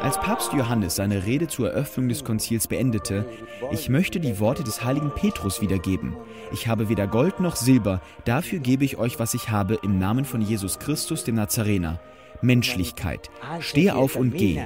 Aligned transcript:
Als 0.00 0.20
Papst 0.20 0.52
Johannes 0.52 0.94
seine 0.94 1.26
Rede 1.26 1.48
zur 1.48 1.70
Eröffnung 1.70 2.08
des 2.08 2.22
Konzils 2.22 2.68
beendete, 2.68 3.28
ich 3.72 3.88
möchte 3.88 4.20
die 4.20 4.38
Worte 4.38 4.62
des 4.62 4.84
heiligen 4.84 5.10
Petrus 5.12 5.60
wiedergeben. 5.60 6.16
Ich 6.52 6.68
habe 6.68 6.88
weder 6.88 7.08
Gold 7.08 7.40
noch 7.40 7.56
Silber, 7.56 8.00
dafür 8.24 8.60
gebe 8.60 8.84
ich 8.84 8.96
euch, 8.96 9.18
was 9.18 9.34
ich 9.34 9.50
habe, 9.50 9.80
im 9.82 9.98
Namen 9.98 10.24
von 10.24 10.40
Jesus 10.40 10.78
Christus, 10.78 11.24
dem 11.24 11.34
Nazarener. 11.34 12.00
Menschlichkeit. 12.42 13.28
Steh 13.58 13.90
auf 13.90 14.14
und 14.14 14.36
geh. 14.36 14.62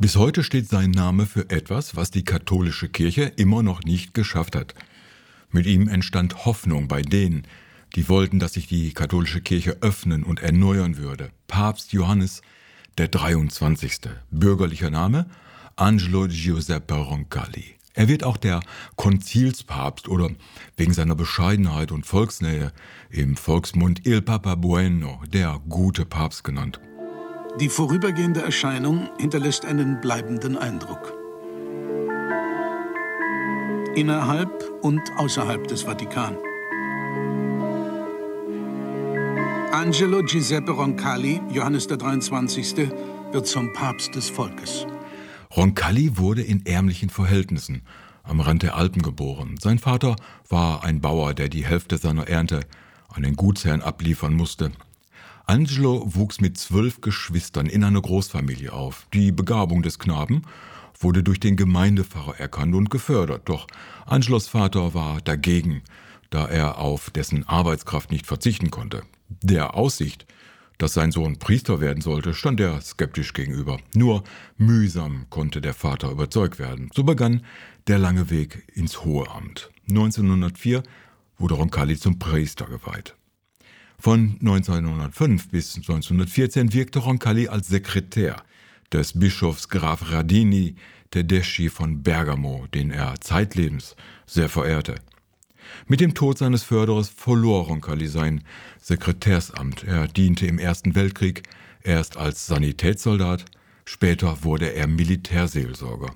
Bis 0.00 0.16
heute 0.16 0.42
steht 0.42 0.68
sein 0.68 0.90
Name 0.90 1.24
für 1.24 1.48
etwas, 1.50 1.94
was 1.94 2.10
die 2.10 2.24
katholische 2.24 2.88
Kirche 2.88 3.22
immer 3.36 3.62
noch 3.62 3.84
nicht 3.84 4.14
geschafft 4.14 4.56
hat. 4.56 4.74
Mit 5.50 5.66
ihm 5.66 5.88
entstand 5.88 6.44
Hoffnung 6.44 6.88
bei 6.88 7.02
denen, 7.02 7.46
die 7.94 8.08
wollten, 8.08 8.40
dass 8.40 8.54
sich 8.54 8.66
die 8.66 8.92
katholische 8.92 9.40
Kirche 9.40 9.78
öffnen 9.80 10.24
und 10.24 10.40
erneuern 10.40 10.96
würde. 10.98 11.30
Papst 11.46 11.92
Johannes 11.92 12.42
der 12.98 13.08
23. 13.08 14.00
Bürgerlicher 14.30 14.90
Name 14.90 15.26
Angelo 15.76 16.26
Giuseppe 16.26 16.94
Roncalli. 16.94 17.76
Er 17.94 18.08
wird 18.08 18.24
auch 18.24 18.36
der 18.36 18.60
Konzilspapst 18.96 20.08
oder 20.08 20.30
wegen 20.76 20.92
seiner 20.92 21.14
Bescheidenheit 21.14 21.92
und 21.92 22.06
Volksnähe 22.06 22.72
im 23.10 23.36
Volksmund 23.36 24.04
Il 24.04 24.20
Papa 24.20 24.56
Bueno, 24.56 25.20
der 25.32 25.60
gute 25.68 26.04
Papst 26.04 26.42
genannt. 26.42 26.80
Die 27.60 27.68
vorübergehende 27.68 28.42
Erscheinung 28.42 29.08
hinterlässt 29.18 29.64
einen 29.64 30.00
bleibenden 30.00 30.58
Eindruck. 30.58 31.12
Innerhalb 33.94 34.64
und 34.82 35.02
außerhalb 35.16 35.66
des 35.68 35.82
Vatikan. 35.82 36.36
Angelo 39.78 40.24
Giuseppe 40.24 40.72
Roncalli, 40.72 41.40
Johannes 41.52 41.86
der 41.86 41.98
23., 41.98 42.90
wird 43.30 43.46
zum 43.46 43.72
Papst 43.74 44.12
des 44.12 44.28
Volkes. 44.28 44.84
Roncalli 45.54 46.18
wurde 46.18 46.42
in 46.42 46.66
ärmlichen 46.66 47.10
Verhältnissen 47.10 47.82
am 48.24 48.40
Rand 48.40 48.64
der 48.64 48.74
Alpen 48.74 49.02
geboren. 49.02 49.54
Sein 49.62 49.78
Vater 49.78 50.16
war 50.48 50.82
ein 50.82 51.00
Bauer, 51.00 51.32
der 51.32 51.48
die 51.48 51.64
Hälfte 51.64 51.96
seiner 51.96 52.26
Ernte 52.26 52.62
an 53.06 53.22
den 53.22 53.36
Gutsherrn 53.36 53.80
abliefern 53.80 54.34
musste. 54.34 54.72
Angelo 55.46 56.02
wuchs 56.12 56.40
mit 56.40 56.58
zwölf 56.58 57.00
Geschwistern 57.00 57.66
in 57.66 57.84
einer 57.84 58.02
Großfamilie 58.02 58.72
auf. 58.72 59.06
Die 59.14 59.30
Begabung 59.30 59.84
des 59.84 60.00
Knaben 60.00 60.42
wurde 60.98 61.22
durch 61.22 61.38
den 61.38 61.54
Gemeindepfarrer 61.54 62.40
erkannt 62.40 62.74
und 62.74 62.90
gefördert. 62.90 63.48
Doch 63.48 63.68
Angelos 64.06 64.48
Vater 64.48 64.92
war 64.92 65.20
dagegen, 65.20 65.82
da 66.30 66.46
er 66.46 66.78
auf 66.78 67.10
dessen 67.10 67.46
Arbeitskraft 67.46 68.10
nicht 68.10 68.26
verzichten 68.26 68.72
konnte. 68.72 69.04
Der 69.28 69.74
Aussicht, 69.74 70.26
dass 70.78 70.94
sein 70.94 71.12
Sohn 71.12 71.38
Priester 71.38 71.80
werden 71.80 72.00
sollte, 72.00 72.34
stand 72.34 72.60
er 72.60 72.80
skeptisch 72.80 73.32
gegenüber. 73.32 73.78
Nur 73.94 74.24
mühsam 74.56 75.26
konnte 75.28 75.60
der 75.60 75.74
Vater 75.74 76.10
überzeugt 76.10 76.58
werden. 76.58 76.90
So 76.94 77.04
begann 77.04 77.42
der 77.88 77.98
lange 77.98 78.30
Weg 78.30 78.64
ins 78.74 79.04
Hohe 79.04 79.28
Amt. 79.30 79.70
1904 79.88 80.82
wurde 81.36 81.54
Roncalli 81.54 81.98
zum 81.98 82.18
Priester 82.18 82.66
geweiht. 82.66 83.14
Von 83.98 84.36
1905 84.40 85.48
bis 85.48 85.76
1914 85.76 86.72
wirkte 86.72 87.00
Roncalli 87.00 87.48
als 87.48 87.68
Sekretär 87.68 88.42
des 88.92 89.18
Bischofs 89.18 89.68
Graf 89.68 90.12
Radini 90.12 90.76
Tedeschi 91.10 91.68
von 91.68 92.02
Bergamo, 92.02 92.66
den 92.72 92.90
er 92.90 93.20
zeitlebens 93.20 93.96
sehr 94.26 94.48
verehrte. 94.48 94.96
Mit 95.86 96.00
dem 96.00 96.14
Tod 96.14 96.38
seines 96.38 96.62
Förderers 96.62 97.08
verlor 97.08 97.66
Roncalli 97.66 98.06
sein 98.06 98.42
Sekretärsamt. 98.80 99.84
Er 99.84 100.08
diente 100.08 100.46
im 100.46 100.58
Ersten 100.58 100.94
Weltkrieg 100.94 101.42
erst 101.82 102.16
als 102.16 102.46
Sanitätssoldat, 102.46 103.44
später 103.84 104.44
wurde 104.44 104.72
er 104.72 104.86
Militärseelsorger. 104.86 106.14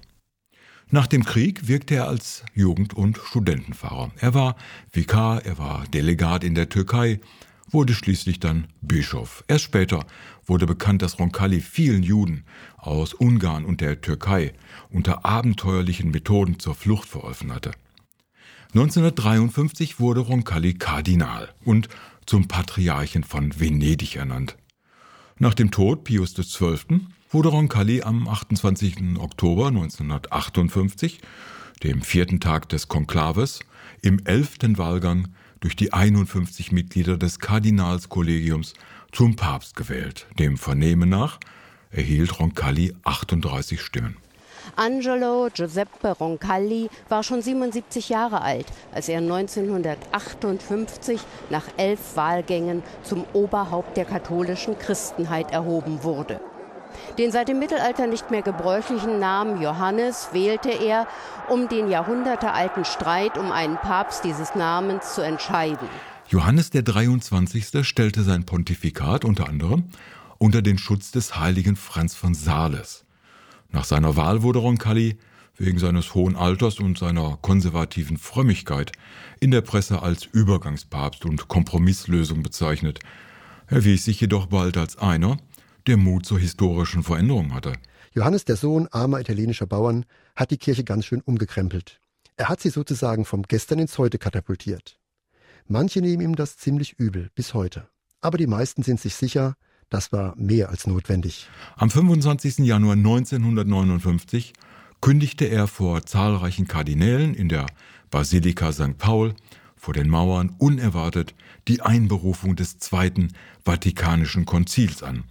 Nach 0.91 1.07
dem 1.07 1.25
Krieg 1.25 1.69
wirkte 1.69 1.95
er 1.95 2.09
als 2.09 2.45
Jugend- 2.55 2.93
und 2.93 3.17
Studentenfahrer. 3.17 4.11
Er 4.19 4.35
war 4.35 4.57
Vikar, 4.93 5.43
er 5.45 5.57
war 5.57 5.85
Delegat 5.87 6.45
in 6.45 6.55
der 6.55 6.69
Türkei, 6.69 7.21
wurde 7.71 7.95
schließlich 7.95 8.41
dann 8.41 8.69
Bischof. 8.83 9.43
Erst 9.49 9.65
später 9.65 10.05
wurde 10.45 10.67
bekannt, 10.67 11.01
dass 11.01 11.19
Roncalli 11.19 11.61
vielen 11.61 12.03
Juden 12.03 12.45
aus 12.77 13.15
Ungarn 13.15 13.65
und 13.65 13.81
der 13.81 14.03
Türkei 14.03 14.53
unter 14.91 15.25
abenteuerlichen 15.25 16.11
Methoden 16.11 16.59
zur 16.59 16.75
Flucht 16.75 17.09
verholfen 17.09 17.55
hatte. 17.55 17.73
1953 18.75 20.01
wurde 20.01 20.21
Roncalli 20.21 20.73
Kardinal 20.73 21.51
und 21.63 21.91
zum 22.25 22.49
Patriarchen 22.49 23.23
von 23.23 23.61
Venedig 23.61 24.17
ernannt. 24.17 24.57
Nach 25.39 25.53
dem 25.53 25.71
Tod 25.71 26.05
Pius 26.05 26.33
XII. 26.35 27.01
wurde 27.29 27.51
Roncalli 27.51 28.01
am 28.01 28.27
28. 28.27 29.19
Oktober 29.19 29.67
1958, 29.67 31.21
dem 31.83 32.01
vierten 32.01 32.41
Tag 32.41 32.71
des 32.71 32.89
Konklaves, 32.89 33.61
im 34.01 34.25
elften 34.25 34.79
Wahlgang 34.79 35.29
durch 35.61 35.77
die 35.77 35.93
51 35.93 36.73
Mitglieder 36.73 37.19
des 37.19 37.41
Kardinalskollegiums 37.41 38.73
zum 39.13 39.37
Papst 39.37 39.77
gewählt. 39.77 40.27
Dem 40.39 40.57
Vernehmen 40.57 41.11
nach 41.11 41.41
erhielt 41.91 42.41
Roncalli 42.41 42.95
38 43.05 43.83
Stimmen. 43.83 44.17
Angelo 44.77 45.49
Giuseppe 45.53 46.13
Roncalli 46.13 46.89
war 47.09 47.23
schon 47.23 47.43
77 47.43 48.09
Jahre 48.09 48.43
alt, 48.43 48.67
als 48.93 49.09
er 49.09 49.19
1958 49.19 51.21
nach 51.51 51.65
elf 51.77 52.17
Wahlgängen 52.17 52.83
zum 53.03 53.25
Oberhaupt 53.33 53.97
der 53.97 54.05
katholischen 54.05 54.79
Christenheit 54.79 55.53
erhoben 55.53 56.03
wurde. 56.03 56.41
Den 57.19 57.33
seit 57.33 57.49
dem 57.49 57.59
Mittelalter 57.59 58.07
nicht 58.07 58.31
mehr 58.31 58.43
gebräuchlichen 58.43 59.19
Namen 59.19 59.61
Johannes 59.61 60.29
wählte 60.33 60.71
er, 60.71 61.07
um 61.49 61.69
den 61.69 61.89
jahrhundertealten 61.89 62.85
Streit 62.85 63.39
um 63.39 63.51
einen 63.51 63.77
Papst 63.77 64.25
dieses 64.25 64.55
Namens 64.55 65.15
zu 65.15 65.23
entscheiden. 65.23 65.89
Johannes 66.29 66.71
der 66.71 66.83
23. 66.83 67.87
stellte 67.87 68.23
sein 68.23 68.45
Pontifikat 68.45 69.25
unter 69.25 69.49
anderem 69.49 69.91
unter 70.43 70.61
den 70.61 70.77
Schutz 70.77 71.13
des 71.13 71.39
heiligen 71.39 71.77
Franz 71.77 72.17
von 72.17 72.35
Sales. 72.35 73.05
Nach 73.73 73.85
seiner 73.85 74.17
Wahl 74.17 74.43
wurde 74.43 74.59
Roncalli 74.59 75.19
wegen 75.57 75.79
seines 75.79 76.15
hohen 76.15 76.37
Alters 76.37 76.79
und 76.79 76.99
seiner 76.99 77.39
konservativen 77.41 78.17
Frömmigkeit 78.19 78.93
in 79.41 79.51
der 79.51 79.61
Presse 79.63 80.03
als 80.03 80.25
Übergangspapst 80.25 81.25
und 81.25 81.49
Kompromisslösung 81.49 82.43
bezeichnet. 82.43 83.01
Er 83.67 83.79
erwies 83.79 84.05
sich 84.05 84.21
jedoch 84.21 84.47
bald 84.47 84.77
als 84.77 84.97
einer, 84.99 85.39
der 85.87 85.97
Mut 85.97 86.27
zur 86.27 86.39
historischen 86.39 87.03
Veränderung 87.03 87.55
hatte. 87.55 87.73
Johannes, 88.15 88.45
der 88.45 88.57
Sohn 88.57 88.89
armer 88.91 89.21
italienischer 89.21 89.67
Bauern, 89.67 90.05
hat 90.37 90.51
die 90.51 90.59
Kirche 90.59 90.85
ganz 90.85 91.07
schön 91.07 91.23
umgekrempelt. 91.23 92.01
Er 92.37 92.49
hat 92.49 92.61
sie 92.61 92.71
sozusagen 92.71 93.25
vom 93.25 93.43
Gestern 93.43 93.79
ins 93.79 93.97
Heute 93.99 94.19
katapultiert. 94.19 94.99
Manche 95.67 96.01
nehmen 96.01 96.23
ihm 96.23 96.37
das 96.37 96.57
ziemlich 96.57 96.99
übel, 96.99 97.31
bis 97.35 97.55
heute. 97.55 97.89
Aber 98.21 98.37
die 98.37 98.47
meisten 98.47 98.83
sind 98.83 99.01
sich 99.01 99.15
sicher, 99.15 99.57
das 99.93 100.11
war 100.11 100.35
mehr 100.37 100.71
als 100.71 100.87
notwendig. 100.87 101.49
Am 101.77 101.91
25. 101.91 102.59
Januar 102.59 102.95
1959 102.95 104.55
kündigte 105.01 105.45
er 105.45 105.67
vor 105.67 106.07
zahlreichen 106.07 106.67
Kardinälen 106.67 107.35
in 107.35 107.49
der 107.49 107.67
Basilika 108.11 108.73
St. 108.73 108.97
Paul 108.97 109.35
vor 109.77 109.93
den 109.93 110.09
Mauern 110.09 110.55
unerwartet 110.59 111.35
die 111.69 111.83
Einberufung 111.83 112.57
des 112.57 112.79
Zweiten 112.79 113.33
Vatikanischen 113.65 114.47
Konzils 114.47 115.03
an, 115.03 115.25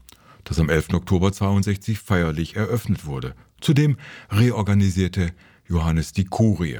das 0.43 0.59
am 0.59 0.69
11. 0.69 0.93
Oktober 0.93 1.31
62 1.31 1.97
feierlich 1.99 2.55
eröffnet 2.55 3.05
wurde. 3.05 3.33
Zudem 3.61 3.97
reorganisierte 4.29 5.33
Johannes 5.67 6.11
die 6.11 6.25
Kurie. 6.25 6.77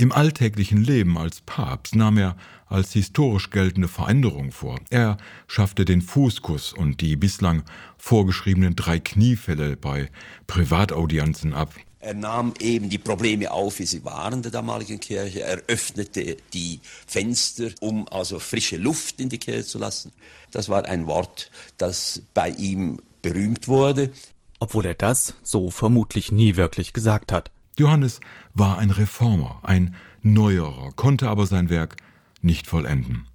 Im 0.00 0.12
alltäglichen 0.12 0.82
Leben 0.82 1.18
als 1.18 1.42
Papst 1.42 1.94
nahm 1.94 2.16
er 2.16 2.34
als 2.64 2.94
historisch 2.94 3.50
geltende 3.50 3.86
Veränderung 3.86 4.50
vor. 4.50 4.80
Er 4.88 5.18
schaffte 5.46 5.84
den 5.84 6.00
Fußkuss 6.00 6.72
und 6.72 7.02
die 7.02 7.16
bislang 7.16 7.64
vorgeschriebenen 7.98 8.74
drei 8.76 8.98
Kniefälle 8.98 9.76
bei 9.76 10.08
Privataudienzen 10.46 11.52
ab. 11.52 11.74
Er 11.98 12.14
nahm 12.14 12.54
eben 12.60 12.88
die 12.88 12.96
Probleme 12.96 13.50
auf, 13.50 13.78
wie 13.78 13.84
sie 13.84 14.02
waren 14.02 14.40
der 14.40 14.50
damaligen 14.50 15.00
Kirche. 15.00 15.42
Er 15.42 15.60
öffnete 15.66 16.38
die 16.54 16.80
Fenster, 17.06 17.68
um 17.80 18.08
also 18.08 18.38
frische 18.38 18.78
Luft 18.78 19.20
in 19.20 19.28
die 19.28 19.36
Kirche 19.36 19.66
zu 19.66 19.78
lassen. 19.78 20.12
Das 20.50 20.70
war 20.70 20.86
ein 20.86 21.06
Wort, 21.08 21.50
das 21.76 22.22
bei 22.32 22.48
ihm 22.48 23.02
berühmt 23.20 23.68
wurde. 23.68 24.12
Obwohl 24.60 24.86
er 24.86 24.94
das 24.94 25.34
so 25.42 25.68
vermutlich 25.68 26.32
nie 26.32 26.56
wirklich 26.56 26.94
gesagt 26.94 27.32
hat. 27.32 27.50
Johannes 27.80 28.20
war 28.52 28.76
ein 28.76 28.90
Reformer, 28.90 29.58
ein 29.62 29.94
Neuerer, 30.20 30.92
konnte 30.96 31.30
aber 31.30 31.46
sein 31.46 31.70
Werk 31.70 31.96
nicht 32.42 32.66
vollenden. 32.66 33.26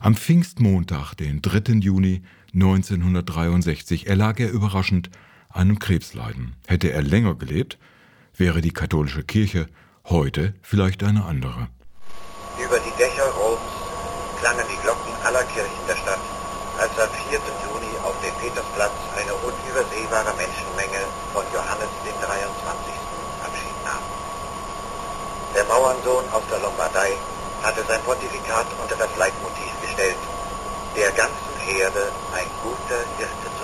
Am 0.00 0.16
Pfingstmontag, 0.16 1.14
den 1.14 1.42
3. 1.42 1.74
Juni 1.80 2.22
1963, 2.54 4.06
erlag 4.06 4.40
er 4.40 4.50
überraschend 4.50 5.10
einem 5.50 5.78
Krebsleiden. 5.78 6.56
Hätte 6.66 6.90
er 6.90 7.02
länger 7.02 7.34
gelebt, 7.34 7.76
wäre 8.34 8.62
die 8.62 8.72
katholische 8.72 9.24
Kirche 9.24 9.66
heute 10.06 10.54
vielleicht 10.62 11.02
eine 11.02 11.26
andere. 11.26 11.68
Über 12.56 12.78
die 12.78 12.96
Dächer 12.96 13.28
Roms 13.28 13.60
klangen 14.40 14.64
die 14.72 14.80
Glocken 14.80 15.12
aller 15.22 15.44
Kirchen 15.52 15.84
der 15.86 15.96
Stadt, 15.96 16.24
als 16.80 16.92
am 16.98 17.12
4. 17.28 17.38
Juni 17.68 17.92
auf 18.04 18.16
dem 18.24 18.32
Petersplatz 18.40 18.96
eine 19.20 19.34
unübersehbare 19.34 20.32
Menschenmenge 20.32 21.04
von 21.34 21.44
Johannes 21.52 21.92
dem 22.06 22.16
23. 22.24 23.15
Der 25.56 25.64
Bauernsohn 25.64 26.28
aus 26.32 26.42
der 26.50 26.58
Lombardei 26.60 27.16
hatte 27.62 27.82
sein 27.88 28.02
Pontifikat 28.02 28.66
unter 28.82 28.94
das 28.96 29.08
Leitmotiv 29.16 29.72
gestellt, 29.80 30.18
der 30.94 31.10
ganzen 31.12 31.56
Herde 31.64 32.12
ein 32.36 32.48
guter 32.62 33.00
Hirte 33.16 33.55